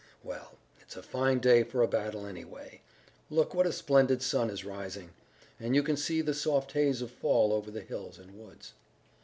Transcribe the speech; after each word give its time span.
"Well, 0.23 0.57
it's 0.79 0.95
a 0.95 1.03
fine 1.03 1.37
day 1.37 1.61
for 1.61 1.83
a 1.83 1.87
battle 1.87 2.25
anyway. 2.25 2.81
Look 3.29 3.53
what 3.53 3.67
a 3.67 3.71
splendid 3.71 4.23
sun 4.23 4.49
is 4.49 4.65
rising! 4.65 5.11
And 5.59 5.75
you 5.75 5.83
can 5.83 5.95
see 5.95 6.21
the 6.23 6.33
soft 6.33 6.71
haze 6.71 7.03
of 7.03 7.11
fall 7.11 7.53
over 7.53 7.69
the 7.69 7.81
hills 7.81 8.17
and 8.17 8.35
woods." 8.39 8.73